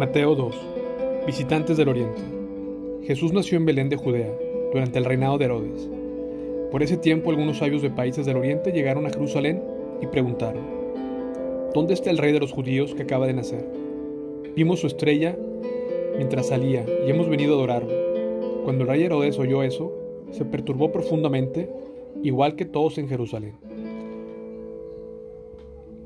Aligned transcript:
Mateo 0.00 0.34
2. 0.34 0.56
Visitantes 1.26 1.76
del 1.76 1.90
Oriente. 1.90 2.22
Jesús 3.02 3.34
nació 3.34 3.58
en 3.58 3.66
Belén 3.66 3.90
de 3.90 3.96
Judea, 3.96 4.32
durante 4.72 4.98
el 4.98 5.04
reinado 5.04 5.36
de 5.36 5.44
Herodes. 5.44 5.90
Por 6.70 6.82
ese 6.82 6.96
tiempo 6.96 7.28
algunos 7.28 7.58
sabios 7.58 7.82
de 7.82 7.90
países 7.90 8.24
del 8.24 8.38
Oriente 8.38 8.72
llegaron 8.72 9.04
a 9.04 9.10
Jerusalén 9.10 9.62
y 10.00 10.06
preguntaron, 10.06 10.62
¿Dónde 11.74 11.92
está 11.92 12.08
el 12.08 12.16
rey 12.16 12.32
de 12.32 12.40
los 12.40 12.50
judíos 12.50 12.94
que 12.94 13.02
acaba 13.02 13.26
de 13.26 13.34
nacer? 13.34 13.62
Vimos 14.56 14.80
su 14.80 14.86
estrella 14.86 15.36
mientras 16.16 16.46
salía 16.46 16.86
y 17.06 17.10
hemos 17.10 17.28
venido 17.28 17.52
a 17.52 17.56
adorarlo. 17.58 17.92
Cuando 18.64 18.84
el 18.84 18.88
rey 18.88 19.02
Herodes 19.02 19.38
oyó 19.38 19.62
eso, 19.62 19.92
se 20.30 20.46
perturbó 20.46 20.92
profundamente, 20.92 21.68
igual 22.22 22.56
que 22.56 22.64
todos 22.64 22.96
en 22.96 23.06
Jerusalén 23.06 23.69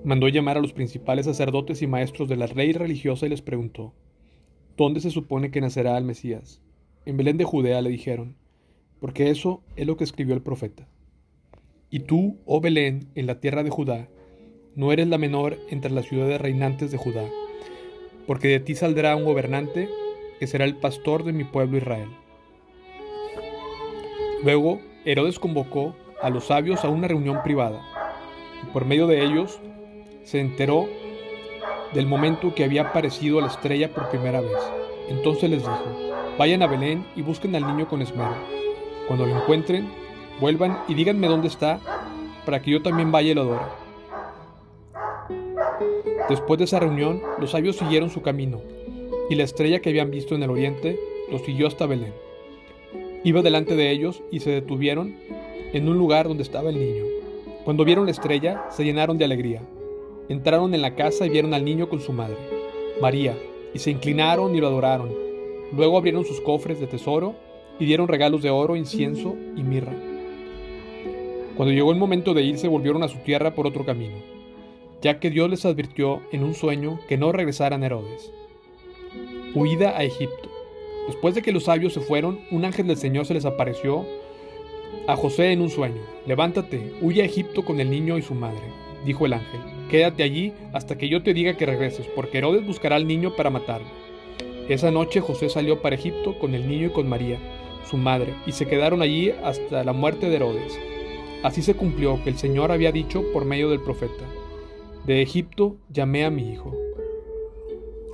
mandó 0.04 0.28
llamar 0.28 0.58
a 0.58 0.60
los 0.60 0.72
principales 0.72 1.26
sacerdotes 1.26 1.82
y 1.82 1.86
maestros 1.86 2.28
de 2.28 2.36
la 2.36 2.46
ley 2.46 2.72
religiosa 2.72 3.26
y 3.26 3.30
les 3.30 3.42
preguntó, 3.42 3.94
¿Dónde 4.76 5.00
se 5.00 5.10
supone 5.10 5.50
que 5.50 5.60
nacerá 5.60 5.96
el 5.96 6.04
Mesías? 6.04 6.60
En 7.06 7.16
Belén 7.16 7.36
de 7.36 7.44
Judea 7.44 7.80
le 7.80 7.90
dijeron, 7.90 8.36
porque 9.00 9.30
eso 9.30 9.62
es 9.76 9.86
lo 9.86 9.96
que 9.96 10.04
escribió 10.04 10.34
el 10.34 10.42
profeta. 10.42 10.88
Y 11.90 12.00
tú, 12.00 12.38
oh 12.44 12.60
Belén, 12.60 13.08
en 13.14 13.26
la 13.26 13.40
tierra 13.40 13.62
de 13.62 13.70
Judá, 13.70 14.08
no 14.74 14.92
eres 14.92 15.08
la 15.08 15.18
menor 15.18 15.58
entre 15.70 15.90
las 15.90 16.06
ciudades 16.06 16.40
reinantes 16.40 16.90
de 16.90 16.98
Judá, 16.98 17.28
porque 18.26 18.48
de 18.48 18.60
ti 18.60 18.74
saldrá 18.74 19.14
un 19.14 19.24
gobernante 19.24 19.88
que 20.40 20.46
será 20.46 20.64
el 20.64 20.76
pastor 20.76 21.24
de 21.24 21.32
mi 21.32 21.44
pueblo 21.44 21.78
Israel. 21.78 22.08
Luego, 24.42 24.80
Herodes 25.04 25.38
convocó 25.38 25.94
a 26.20 26.30
los 26.30 26.46
sabios 26.46 26.84
a 26.84 26.88
una 26.88 27.06
reunión 27.06 27.42
privada, 27.44 27.80
y 28.62 28.72
por 28.72 28.84
medio 28.84 29.06
de 29.06 29.24
ellos 29.24 29.60
se 30.24 30.40
enteró 30.40 30.88
del 31.92 32.06
momento 32.06 32.54
que 32.54 32.64
había 32.64 32.82
aparecido 32.82 33.40
la 33.40 33.46
estrella 33.46 33.90
por 33.90 34.08
primera 34.08 34.40
vez. 34.40 34.58
Entonces 35.08 35.48
les 35.48 35.60
dijo, 35.60 35.84
vayan 36.38 36.62
a 36.62 36.66
Belén 36.66 37.06
y 37.14 37.22
busquen 37.22 37.54
al 37.54 37.66
niño 37.66 37.88
con 37.88 38.02
esmero. 38.02 38.34
Cuando 39.06 39.26
lo 39.26 39.36
encuentren, 39.36 39.88
vuelvan 40.40 40.80
y 40.88 40.94
díganme 40.94 41.28
dónde 41.28 41.48
está, 41.48 41.78
para 42.44 42.60
que 42.60 42.70
yo 42.70 42.82
también 42.82 43.12
vaya 43.12 43.30
y 43.30 43.34
lo 43.34 43.42
adore. 43.42 43.64
Después 46.28 46.58
de 46.58 46.64
esa 46.64 46.80
reunión, 46.80 47.22
los 47.38 47.50
sabios 47.50 47.76
siguieron 47.76 48.10
su 48.10 48.22
camino, 48.22 48.60
y 49.28 49.34
la 49.34 49.44
estrella 49.44 49.80
que 49.80 49.90
habían 49.90 50.10
visto 50.10 50.34
en 50.34 50.42
el 50.42 50.50
oriente 50.50 50.98
los 51.30 51.42
siguió 51.42 51.66
hasta 51.66 51.86
Belén. 51.86 52.14
Iba 53.24 53.42
delante 53.42 53.76
de 53.76 53.90
ellos 53.90 54.22
y 54.30 54.40
se 54.40 54.50
detuvieron 54.50 55.16
en 55.72 55.88
un 55.88 55.96
lugar 55.96 56.28
donde 56.28 56.42
estaba 56.42 56.70
el 56.70 56.78
niño. 56.78 57.04
Cuando 57.64 57.84
vieron 57.84 58.04
la 58.04 58.10
estrella, 58.10 58.64
se 58.70 58.84
llenaron 58.84 59.16
de 59.16 59.24
alegría. 59.24 59.62
Entraron 60.28 60.74
en 60.74 60.82
la 60.82 60.94
casa 60.94 61.26
y 61.26 61.30
vieron 61.30 61.52
al 61.52 61.64
niño 61.64 61.88
con 61.88 62.00
su 62.00 62.12
madre, 62.12 62.36
María, 63.00 63.36
y 63.74 63.78
se 63.78 63.90
inclinaron 63.90 64.54
y 64.54 64.60
lo 64.60 64.68
adoraron. 64.68 65.10
Luego 65.76 65.98
abrieron 65.98 66.24
sus 66.24 66.40
cofres 66.40 66.80
de 66.80 66.86
tesoro 66.86 67.34
y 67.78 67.84
dieron 67.84 68.08
regalos 68.08 68.42
de 68.42 68.50
oro, 68.50 68.76
incienso 68.76 69.36
y 69.56 69.62
mirra. 69.62 69.92
Cuando 71.56 71.74
llegó 71.74 71.92
el 71.92 71.98
momento 71.98 72.34
de 72.34 72.42
irse, 72.42 72.68
volvieron 72.68 73.02
a 73.02 73.08
su 73.08 73.18
tierra 73.18 73.54
por 73.54 73.66
otro 73.66 73.84
camino, 73.84 74.16
ya 75.02 75.20
que 75.20 75.30
Dios 75.30 75.50
les 75.50 75.64
advirtió 75.66 76.22
en 76.32 76.42
un 76.42 76.54
sueño 76.54 76.98
que 77.06 77.18
no 77.18 77.30
regresaran 77.30 77.82
a 77.82 77.86
Herodes. 77.86 78.32
Huida 79.54 79.96
a 79.96 80.04
Egipto. 80.04 80.48
Después 81.06 81.34
de 81.34 81.42
que 81.42 81.52
los 81.52 81.64
sabios 81.64 81.92
se 81.92 82.00
fueron, 82.00 82.40
un 82.50 82.64
ángel 82.64 82.86
del 82.86 82.96
Señor 82.96 83.26
se 83.26 83.34
les 83.34 83.44
apareció 83.44 84.06
a 85.06 85.16
José 85.16 85.52
en 85.52 85.60
un 85.60 85.70
sueño. 85.70 86.00
Levántate, 86.26 86.94
huye 87.02 87.22
a 87.22 87.26
Egipto 87.26 87.64
con 87.64 87.78
el 87.78 87.90
niño 87.90 88.16
y 88.16 88.22
su 88.22 88.34
madre, 88.34 88.62
dijo 89.04 89.26
el 89.26 89.34
ángel 89.34 89.60
Quédate 89.90 90.22
allí 90.22 90.52
hasta 90.72 90.96
que 90.96 91.08
yo 91.08 91.22
te 91.22 91.34
diga 91.34 91.56
que 91.56 91.66
regreses, 91.66 92.06
porque 92.16 92.38
Herodes 92.38 92.66
buscará 92.66 92.96
al 92.96 93.06
niño 93.06 93.36
para 93.36 93.50
matarlo. 93.50 93.86
Esa 94.68 94.90
noche 94.90 95.20
José 95.20 95.48
salió 95.50 95.82
para 95.82 95.94
Egipto 95.94 96.38
con 96.38 96.54
el 96.54 96.66
niño 96.68 96.86
y 96.86 96.90
con 96.90 97.08
María, 97.08 97.38
su 97.88 97.98
madre, 97.98 98.34
y 98.46 98.52
se 98.52 98.66
quedaron 98.66 99.02
allí 99.02 99.30
hasta 99.30 99.84
la 99.84 99.92
muerte 99.92 100.28
de 100.28 100.36
Herodes. 100.36 100.78
Así 101.42 101.60
se 101.60 101.74
cumplió 101.74 102.22
que 102.24 102.30
el 102.30 102.38
Señor 102.38 102.72
había 102.72 102.90
dicho 102.90 103.22
por 103.32 103.44
medio 103.44 103.68
del 103.68 103.80
profeta, 103.80 104.24
De 105.06 105.20
Egipto 105.20 105.76
llamé 105.90 106.24
a 106.24 106.30
mi 106.30 106.50
hijo. 106.50 106.74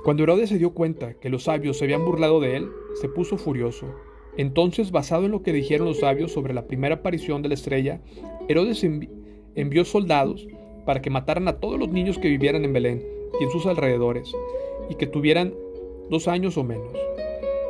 Cuando 0.03 0.23
Herodes 0.23 0.49
se 0.49 0.57
dio 0.57 0.73
cuenta 0.73 1.13
que 1.13 1.29
los 1.29 1.43
sabios 1.43 1.77
se 1.77 1.85
habían 1.85 2.03
burlado 2.03 2.41
de 2.41 2.57
él, 2.57 2.69
se 2.99 3.07
puso 3.07 3.37
furioso. 3.37 3.87
Entonces, 4.35 4.91
basado 4.91 5.25
en 5.25 5.31
lo 5.31 5.41
que 5.43 5.53
dijeron 5.53 5.87
los 5.87 5.99
sabios 5.99 6.33
sobre 6.33 6.53
la 6.53 6.67
primera 6.67 6.95
aparición 6.95 7.41
de 7.41 7.47
la 7.47 7.53
estrella, 7.53 8.01
Herodes 8.49 8.85
envió 9.55 9.85
soldados 9.85 10.47
para 10.85 11.01
que 11.01 11.09
mataran 11.09 11.47
a 11.47 11.59
todos 11.59 11.79
los 11.79 11.89
niños 11.89 12.17
que 12.17 12.29
vivieran 12.29 12.65
en 12.65 12.73
Belén 12.73 13.03
y 13.39 13.43
en 13.43 13.51
sus 13.51 13.65
alrededores, 13.65 14.33
y 14.89 14.95
que 14.95 15.07
tuvieran 15.07 15.53
dos 16.09 16.27
años 16.27 16.57
o 16.57 16.63
menos. 16.63 16.93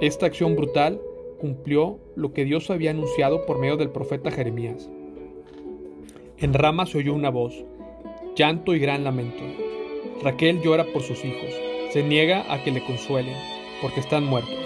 Esta 0.02 0.26
acción 0.26 0.56
brutal 0.56 1.00
cumplió 1.40 2.00
lo 2.16 2.34
que 2.34 2.46
Dios 2.46 2.70
había 2.70 2.92
anunciado 2.92 3.46
por 3.46 3.60
medio 3.60 3.78
del 3.78 3.90
profeta 3.90 4.32
Jeremías. 4.32 4.90
En 6.38 6.54
Rama 6.54 6.86
se 6.86 6.98
oyó 6.98 7.14
una 7.14 7.30
voz, 7.30 7.54
llanto 8.36 8.74
y 8.74 8.80
gran 8.80 9.04
lamento. 9.04 9.44
Raquel 10.24 10.62
llora 10.62 10.86
por 10.86 11.04
sus 11.04 11.24
hijos, 11.24 11.54
se 11.92 12.04
niega 12.04 12.52
a 12.52 12.64
que 12.64 12.72
le 12.72 12.84
consuelen, 12.84 13.36
porque 13.82 14.00
están 14.00 14.26
muertos. 14.26 14.58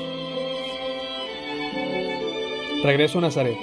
Regreso 2.84 3.18
a 3.18 3.22
Nazaret. 3.22 3.58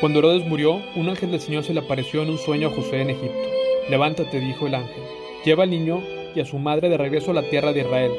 Cuando 0.00 0.20
Herodes 0.20 0.46
murió, 0.46 0.80
un 0.94 1.08
ángel 1.08 1.32
del 1.32 1.40
Señor 1.40 1.64
se 1.64 1.74
le 1.74 1.80
apareció 1.80 2.22
en 2.22 2.30
un 2.30 2.38
sueño 2.38 2.68
a 2.68 2.70
José 2.70 3.00
en 3.00 3.10
Egipto. 3.10 3.47
Levántate, 3.90 4.40
dijo 4.40 4.66
el 4.66 4.74
ángel, 4.74 5.02
lleva 5.44 5.64
al 5.64 5.70
niño 5.70 6.02
y 6.34 6.40
a 6.40 6.44
su 6.44 6.58
madre 6.58 6.88
de 6.88 6.98
regreso 6.98 7.30
a 7.30 7.34
la 7.34 7.42
tierra 7.42 7.72
de 7.72 7.80
Israel, 7.80 8.12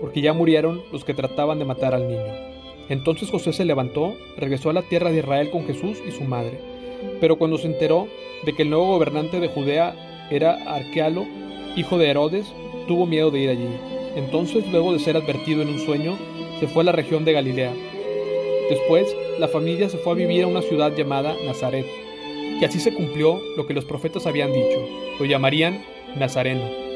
porque 0.00 0.20
ya 0.20 0.32
murieron 0.32 0.82
los 0.92 1.04
que 1.04 1.14
trataban 1.14 1.58
de 1.58 1.64
matar 1.64 1.94
al 1.94 2.08
niño. 2.08 2.48
Entonces 2.88 3.30
José 3.30 3.52
se 3.52 3.64
levantó, 3.64 4.14
regresó 4.36 4.70
a 4.70 4.72
la 4.72 4.82
tierra 4.82 5.10
de 5.10 5.18
Israel 5.18 5.50
con 5.50 5.66
Jesús 5.66 5.98
y 6.06 6.10
su 6.10 6.24
madre. 6.24 6.58
Pero 7.20 7.36
cuando 7.36 7.58
se 7.58 7.66
enteró 7.66 8.08
de 8.44 8.54
que 8.54 8.62
el 8.62 8.70
nuevo 8.70 8.86
gobernante 8.86 9.40
de 9.40 9.48
Judea 9.48 9.94
era 10.30 10.54
Arquealo, 10.74 11.26
hijo 11.76 11.98
de 11.98 12.08
Herodes, 12.08 12.52
tuvo 12.86 13.06
miedo 13.06 13.30
de 13.30 13.38
ir 13.40 13.50
allí. 13.50 13.68
Entonces, 14.16 14.66
luego 14.72 14.92
de 14.92 14.98
ser 14.98 15.16
advertido 15.16 15.62
en 15.62 15.68
un 15.68 15.78
sueño, 15.78 16.16
se 16.58 16.66
fue 16.66 16.82
a 16.82 16.86
la 16.86 16.92
región 16.92 17.24
de 17.24 17.34
Galilea. 17.34 17.72
Después, 18.68 19.14
la 19.38 19.48
familia 19.48 19.88
se 19.88 19.98
fue 19.98 20.12
a 20.12 20.16
vivir 20.16 20.44
a 20.44 20.48
una 20.48 20.62
ciudad 20.62 20.94
llamada 20.96 21.36
Nazaret, 21.46 21.86
y 22.60 22.64
así 22.64 22.80
se 22.80 22.92
cumplió 22.92 23.42
lo 23.56 23.66
que 23.66 23.74
los 23.74 23.84
profetas 23.84 24.26
habían 24.26 24.52
dicho, 24.52 24.88
lo 25.18 25.24
llamarían 25.24 25.84
Nazareno. 26.16 26.87